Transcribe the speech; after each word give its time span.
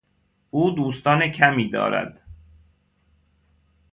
او 0.51 0.71
دوستان 0.71 1.27
کمی 1.27 1.69
دارد. 1.69 2.21